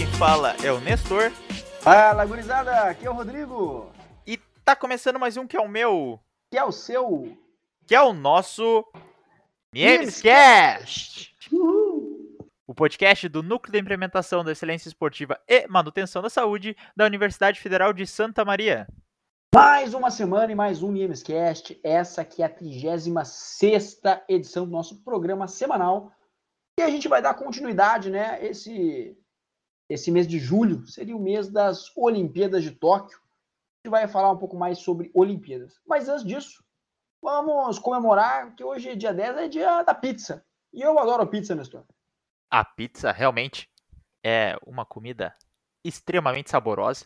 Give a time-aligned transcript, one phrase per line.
[0.00, 1.30] quem fala é o Nestor.
[1.82, 3.92] Fala, gurizada, aqui é o Rodrigo.
[4.26, 6.18] E tá começando mais um que é o meu,
[6.50, 7.36] Que é o seu.
[7.86, 8.82] que é o nosso
[9.74, 11.34] Memescast.
[12.66, 17.60] O podcast do Núcleo de Implementação da Excelência Esportiva e Manutenção da Saúde da Universidade
[17.60, 18.88] Federal de Santa Maria.
[19.54, 21.78] Mais uma semana e mais um Niemescast.
[21.84, 26.10] Essa aqui é a 36 edição do nosso programa semanal.
[26.78, 28.38] E a gente vai dar continuidade, né?
[28.42, 29.14] Esse,
[29.90, 33.18] esse mês de julho seria o mês das Olimpíadas de Tóquio.
[33.18, 35.80] A gente vai falar um pouco mais sobre Olimpíadas.
[35.84, 36.62] Mas antes disso,
[37.20, 40.46] vamos comemorar que hoje, dia 10, é dia da pizza.
[40.72, 41.84] E eu adoro pizza, Nestor.
[42.48, 43.68] A pizza realmente
[44.24, 45.34] é uma comida
[45.84, 47.04] extremamente saborosa.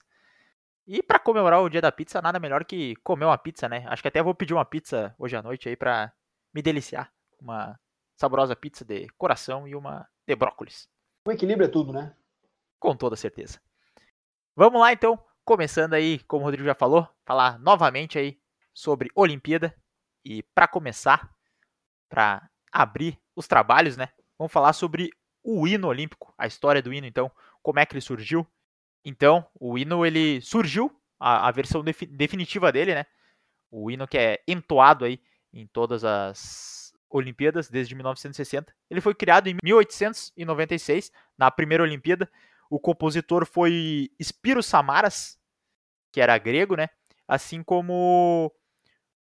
[0.86, 3.86] E para comemorar o dia da pizza, nada melhor que comer uma pizza, né?
[3.88, 6.12] Acho que até vou pedir uma pizza hoje à noite aí para
[6.52, 7.10] me deliciar.
[7.40, 7.80] Uma
[8.14, 10.86] saborosa pizza de coração e uma de brócolis.
[11.26, 12.14] O equilíbrio é tudo, né?
[12.84, 13.58] Com toda certeza.
[14.54, 18.38] Vamos lá então, começando aí, como o Rodrigo já falou, falar novamente aí
[18.74, 19.74] sobre Olimpíada.
[20.22, 21.34] E para começar,
[22.10, 24.10] para abrir os trabalhos, né?
[24.38, 25.08] Vamos falar sobre
[25.42, 27.32] o hino olímpico, a história do hino, então,
[27.62, 28.46] como é que ele surgiu.
[29.02, 33.06] Então, o hino ele surgiu, a, a versão defi definitiva dele, né?
[33.70, 35.22] O hino que é entoado aí
[35.54, 38.76] em todas as Olimpíadas desde 1960.
[38.90, 42.30] Ele foi criado em 1896, na primeira Olimpíada.
[42.74, 45.38] O compositor foi Spiro Samaras,
[46.10, 46.88] que era grego, né?
[47.28, 48.52] Assim como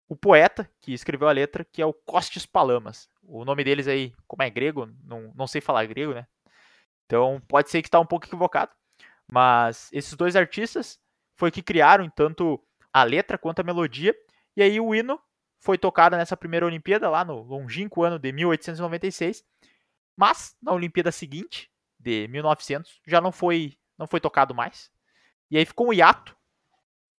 [0.07, 3.09] o poeta que escreveu a letra, que é o Costes Palamas.
[3.21, 6.25] O nome deles aí, como é grego, não, não sei falar grego, né?
[7.05, 8.71] Então pode ser que está um pouco equivocado.
[9.29, 10.97] Mas esses dois artistas
[11.35, 14.15] foi que criaram tanto a letra quanto a melodia.
[14.55, 15.19] E aí o hino
[15.59, 19.43] foi tocado nessa primeira Olimpíada, lá no longínquo ano de 1896.
[20.15, 21.72] Mas na Olimpíada seguinte,
[22.03, 24.91] de 1900, já não foi, não foi tocado mais.
[25.49, 26.35] E aí ficou um hiato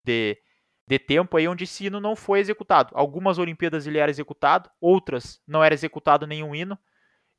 [0.03, 0.37] de,
[0.85, 2.91] de tempo aí onde esse hino não foi executado.
[2.93, 6.77] Algumas Olimpíadas ele era executado, outras não era executado nenhum hino.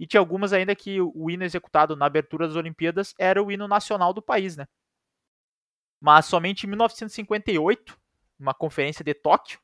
[0.00, 3.68] E tinha algumas ainda que o hino executado na abertura das Olimpíadas era o hino
[3.68, 4.66] nacional do país, né?
[6.00, 7.96] Mas somente em 1958,
[8.38, 9.60] uma conferência de Tóquio,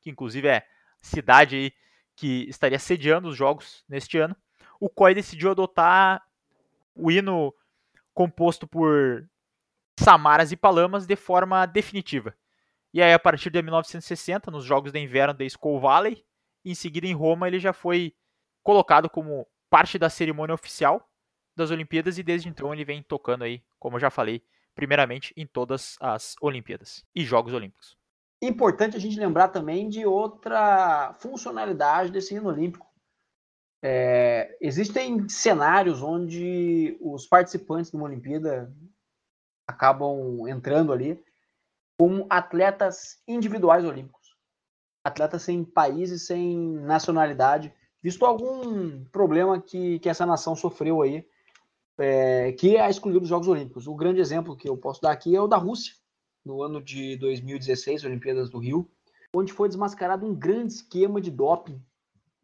[0.00, 0.66] que inclusive é
[1.00, 1.74] cidade
[2.14, 4.36] que estaria sediando os jogos neste ano,
[4.78, 6.22] o COI decidiu adotar
[6.94, 7.54] o hino
[8.14, 9.28] composto por
[9.98, 12.34] Samaras e Palamas de forma definitiva.
[12.92, 16.24] E aí, a partir de 1960, nos Jogos de Inverno da Skull Valley,
[16.64, 18.14] em seguida em Roma, ele já foi
[18.62, 21.08] colocado como parte da cerimônia oficial
[21.56, 24.42] das Olimpíadas e desde então ele vem tocando aí, como eu já falei,
[24.74, 27.96] primeiramente em todas as Olimpíadas e Jogos Olímpicos.
[28.40, 32.86] Importante a gente lembrar também de outra funcionalidade desse hino olímpico.
[33.80, 34.21] É,
[34.62, 38.72] existem cenários onde os participantes de uma Olimpíada
[39.66, 41.20] acabam entrando ali
[41.98, 44.36] como atletas individuais olímpicos,
[45.04, 51.26] atletas sem país e sem nacionalidade, visto algum problema que, que essa nação sofreu aí,
[51.98, 53.86] é, que é a excluir dos Jogos Olímpicos.
[53.86, 55.94] O grande exemplo que eu posso dar aqui é o da Rússia,
[56.44, 58.88] no ano de 2016, Olimpíadas do Rio,
[59.34, 61.80] onde foi desmascarado um grande esquema de doping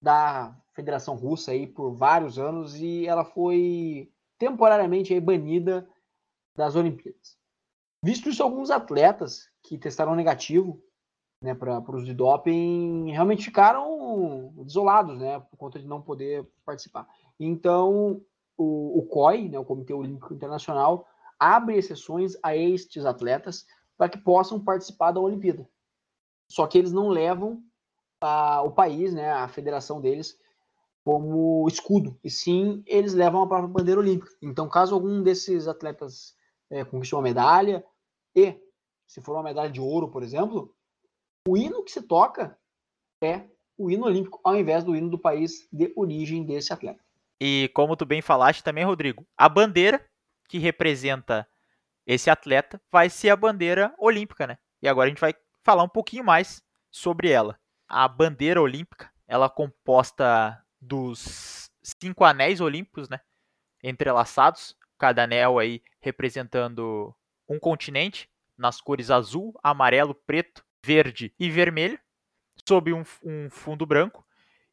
[0.00, 5.88] da Federação Russa aí por vários anos e ela foi temporariamente aí banida
[6.56, 7.36] das Olimpíadas.
[8.00, 10.80] Visto isso, alguns atletas que testaram negativo
[11.42, 17.08] né, para os de doping realmente ficaram desolados, né, por conta de não poder participar.
[17.40, 18.22] Então,
[18.56, 21.08] o, o COI, né, o Comitê Olímpico Internacional,
[21.40, 23.66] abre exceções a estes atletas
[23.96, 25.68] para que possam participar da Olimpíada.
[26.48, 27.60] Só que eles não levam
[28.22, 30.38] a, o país, né, a federação deles,
[31.08, 34.30] como escudo, e sim eles levam a própria bandeira olímpica.
[34.42, 36.36] Então, caso algum desses atletas
[36.68, 37.82] é, conquiste uma medalha,
[38.36, 38.60] e
[39.06, 40.76] se for uma medalha de ouro, por exemplo,
[41.48, 42.58] o hino que se toca
[43.24, 43.46] é
[43.78, 47.02] o hino olímpico, ao invés do hino do país de origem desse atleta.
[47.40, 50.04] E como tu bem falaste também, Rodrigo, a bandeira
[50.46, 51.48] que representa
[52.06, 54.58] esse atleta vai ser a bandeira olímpica, né?
[54.82, 57.58] E agora a gente vai falar um pouquinho mais sobre ela.
[57.88, 63.20] A bandeira olímpica, ela é composta dos cinco anéis olímpicos, né?
[63.82, 67.14] Entrelaçados, cada anel aí representando
[67.48, 71.98] um continente, nas cores azul, amarelo, preto, verde e vermelho,
[72.66, 74.26] sob um, um fundo branco.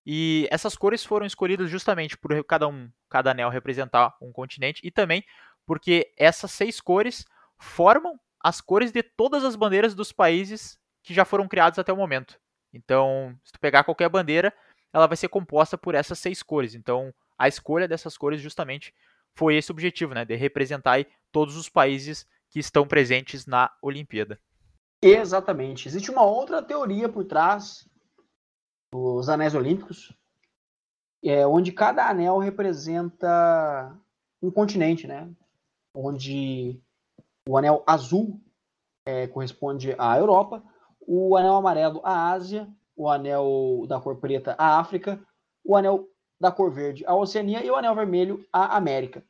[0.05, 4.91] E essas cores foram escolhidas justamente por cada um, cada anel representar um continente e
[4.91, 5.23] também
[5.65, 7.25] porque essas seis cores
[7.57, 11.97] formam as cores de todas as bandeiras dos países que já foram criados até o
[11.97, 12.39] momento.
[12.71, 14.53] Então, se tu pegar qualquer bandeira,
[14.93, 16.75] ela vai ser composta por essas seis cores.
[16.75, 18.93] Então, a escolha dessas cores justamente
[19.35, 24.39] foi esse objetivo, né, de representar todos os países que estão presentes na Olimpíada.
[25.01, 25.87] Exatamente.
[25.87, 27.87] Existe uma outra teoria por trás
[28.93, 30.15] dos anéis olímpicos,
[31.23, 33.95] é, onde cada anel representa
[34.41, 35.29] um continente, né?
[35.93, 36.79] Onde
[37.47, 38.41] o anel azul
[39.05, 40.63] é, corresponde à Europa,
[41.01, 45.19] o anel amarelo à Ásia, o anel da cor preta à África,
[45.63, 46.07] o anel
[46.39, 49.23] da cor verde à Oceania e o anel vermelho à América.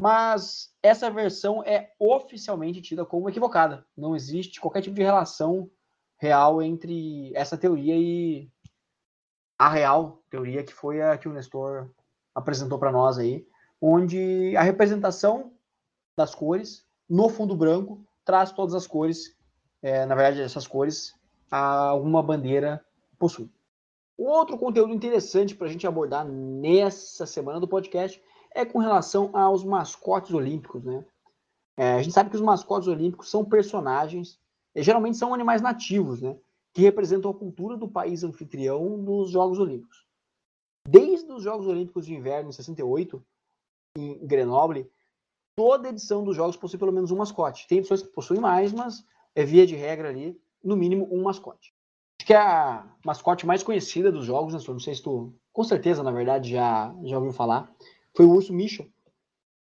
[0.00, 3.86] Mas essa versão é oficialmente tida como equivocada.
[3.96, 5.70] Não existe qualquer tipo de relação
[6.16, 8.50] real entre essa teoria e
[9.58, 11.90] a real teoria que foi a que o Nestor
[12.34, 13.46] apresentou para nós aí,
[13.80, 15.52] onde a representação
[16.16, 19.36] das cores no fundo branco traz todas as cores,
[19.82, 21.14] é, na verdade, essas cores,
[21.50, 22.82] alguma bandeira
[23.20, 23.48] possui.
[24.18, 28.20] Outro conteúdo interessante para a gente abordar nessa semana do podcast
[28.54, 31.04] é com relação aos mascotes olímpicos, né?
[31.76, 34.38] É, a gente sabe que os mascotes olímpicos são personagens,
[34.74, 36.36] geralmente são animais nativos, né?
[36.72, 40.04] Que representam a cultura do país anfitrião nos Jogos Olímpicos.
[40.88, 43.22] Desde os Jogos Olímpicos de Inverno em 68,
[43.96, 44.90] em Grenoble,
[45.56, 47.66] toda edição dos jogos possui pelo menos um mascote.
[47.68, 51.74] Tem pessoas que possuem mais, mas é via de regra ali, no mínimo um mascote.
[52.20, 54.60] Acho que é a mascote mais conhecida dos jogos, né?
[54.68, 57.74] não sei se tu, com certeza, na verdade, já, já ouviu falar,
[58.14, 58.86] foi o urso Misha,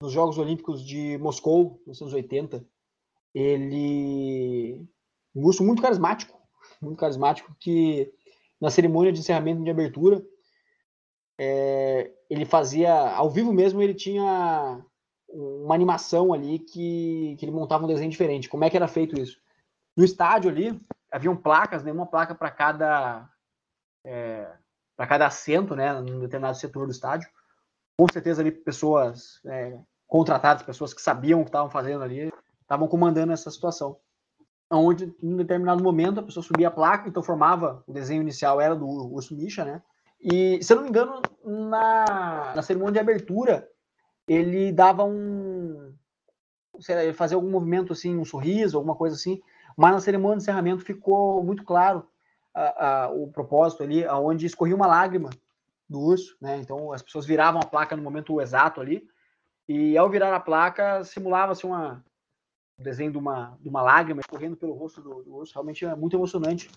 [0.00, 2.64] nos Jogos Olímpicos de Moscou, nos anos 80.
[3.34, 4.86] Ele.
[5.34, 6.40] Um urso muito carismático,
[6.80, 8.12] muito carismático, que
[8.60, 10.24] na cerimônia de encerramento de abertura,
[11.36, 14.80] é, ele fazia, ao vivo mesmo, ele tinha
[15.28, 18.48] uma animação ali que, que ele montava um desenho diferente.
[18.48, 19.40] Como é que era feito isso?
[19.96, 20.80] No estádio ali,
[21.14, 23.30] haviam placas, né, uma placa para cada
[24.04, 24.50] é,
[24.96, 27.28] para cada assento, né, num determinado setor do estádio.
[27.96, 29.78] Com certeza ali pessoas é,
[30.08, 33.96] contratadas, pessoas que sabiam o que estavam fazendo ali, estavam comandando essa situação.
[34.68, 38.74] Onde, em determinado momento, a pessoa subia a placa, então formava, o desenho inicial era
[38.74, 39.82] do urso Misha, né?
[40.20, 43.68] E, se eu não me engano, na, na cerimônia de abertura,
[44.26, 45.94] ele dava um.
[46.80, 49.40] Sei lá, ele fazia algum movimento assim, um sorriso, alguma coisa assim,
[49.76, 52.06] mas na cerimônia de encerramento ficou muito claro
[52.54, 55.30] a, a, o propósito ali, onde escorria uma lágrima
[55.88, 56.58] do urso, né?
[56.58, 59.06] Então as pessoas viravam a placa no momento exato ali,
[59.68, 62.04] e ao virar a placa simulava-se uma
[62.78, 65.94] um desenho de uma, de uma lágrima escorrendo pelo rosto do, do urso, realmente é
[65.94, 66.70] muito emocionante.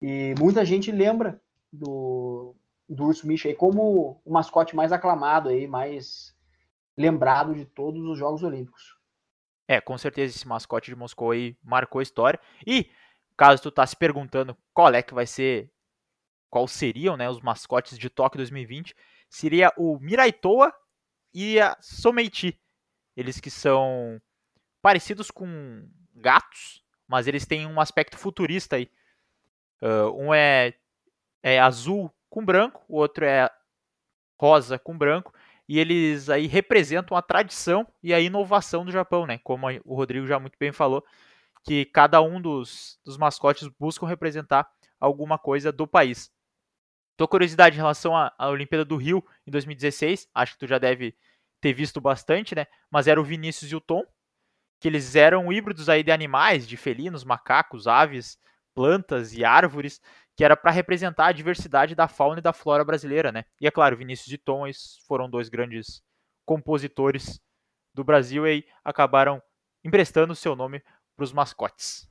[0.00, 1.40] E muita gente lembra
[1.72, 2.54] do,
[2.88, 6.34] do urso Misha aí como o mascote mais aclamado aí, mais
[6.96, 8.97] lembrado de todos os Jogos Olímpicos.
[9.68, 12.40] É, com certeza esse mascote de Moscou aí marcou a história.
[12.66, 12.90] E
[13.36, 15.70] caso tu tá se perguntando qual é que vai ser,
[16.48, 18.96] qual seriam, né, os mascotes de Tóquio 2020,
[19.28, 20.72] seria o Miraitoa
[21.34, 22.58] e a Someiti.
[23.14, 24.20] Eles que são
[24.80, 28.90] parecidos com gatos, mas eles têm um aspecto futurista aí.
[29.82, 30.72] Uh, um é,
[31.42, 33.50] é azul com branco, o outro é
[34.40, 35.32] rosa com branco,
[35.68, 39.38] e eles aí representam a tradição e a inovação do Japão, né?
[39.44, 41.04] Como o Rodrigo já muito bem falou,
[41.64, 44.66] que cada um dos, dos mascotes buscam representar
[44.98, 46.32] alguma coisa do país.
[47.16, 50.78] Tua curiosidade em relação à, à Olimpíada do Rio em 2016, acho que tu já
[50.78, 51.14] deve
[51.60, 52.66] ter visto bastante, né?
[52.90, 54.04] Mas era o Vinícius e o Tom,
[54.80, 58.38] que eles eram híbridos aí de animais, de felinos, macacos, aves,
[58.74, 60.00] plantas e árvores,
[60.38, 63.44] que era para representar a diversidade da fauna e da flora brasileira, né?
[63.60, 64.62] E é claro, Vinícius e Tom
[65.04, 66.00] foram dois grandes
[66.46, 67.40] compositores
[67.92, 69.42] do Brasil e acabaram
[69.84, 70.80] emprestando seu nome
[71.16, 72.08] para os mascotes.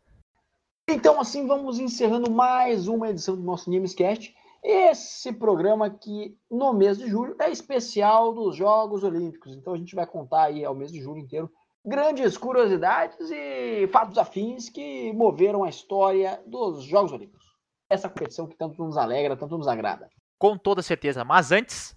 [0.90, 4.36] Então, assim, vamos encerrando mais uma edição do nosso Namescast.
[4.62, 9.56] Esse programa que no mês de julho é especial dos Jogos Olímpicos.
[9.56, 11.50] Então a gente vai contar aí ao mês de julho inteiro
[11.86, 17.47] grandes curiosidades e fatos afins que moveram a história dos Jogos Olímpicos
[17.90, 20.10] essa competição que tanto nos alegra, tanto nos agrada.
[20.38, 21.96] Com toda certeza, mas antes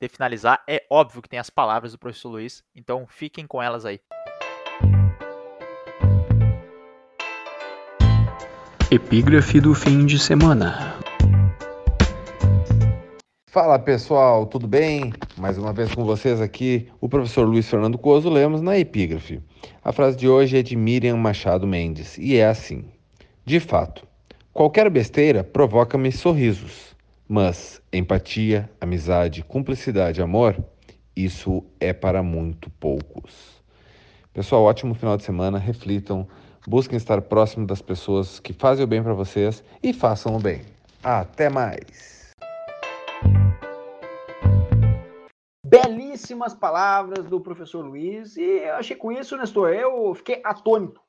[0.00, 3.84] de finalizar, é óbvio que tem as palavras do professor Luiz, então fiquem com elas
[3.84, 4.00] aí.
[8.90, 10.98] Epígrafe do fim de semana.
[13.48, 15.12] Fala pessoal, tudo bem?
[15.36, 19.42] Mais uma vez com vocês aqui, o professor Luiz Fernando Coso Lemos na Epígrafe.
[19.82, 22.84] A frase de hoje é de Miriam Machado Mendes e é assim:
[23.44, 24.06] De fato,
[24.52, 26.94] Qualquer besteira provoca-me sorrisos,
[27.26, 30.62] mas empatia, amizade, cumplicidade, amor,
[31.16, 33.64] isso é para muito poucos.
[34.30, 36.28] Pessoal, ótimo final de semana, reflitam,
[36.68, 40.60] busquem estar próximo das pessoas que fazem o bem para vocês e façam o bem.
[41.02, 42.32] Até mais!
[45.64, 48.36] Belíssimas palavras do professor Luiz.
[48.36, 51.00] E eu achei com isso, Nestor, eu fiquei atônito.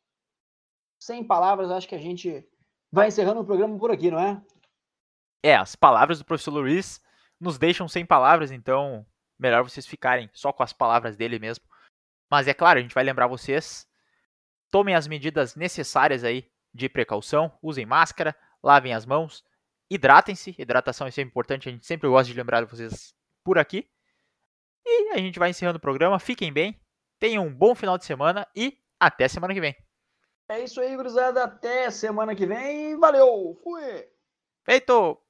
[0.98, 2.48] Sem palavras, acho que a gente
[2.94, 4.40] vai encerrando o programa por aqui, não é?
[5.44, 7.02] É, as palavras do professor Luiz
[7.40, 9.04] nos deixam sem palavras, então
[9.38, 11.66] melhor vocês ficarem só com as palavras dele mesmo.
[12.30, 13.90] Mas é claro, a gente vai lembrar vocês,
[14.72, 19.44] tomem as medidas necessárias aí de precaução, usem máscara, lavem as mãos,
[19.90, 23.90] hidratem-se, hidratação é sempre importante, a gente sempre gosta de lembrar vocês por aqui.
[24.86, 26.80] E a gente vai encerrando o programa, fiquem bem,
[27.20, 29.76] tenham um bom final de semana e até semana que vem.
[30.50, 34.08] É isso aí, gurizada, até semana que vem, valeu, fui!
[34.66, 35.23] Feito!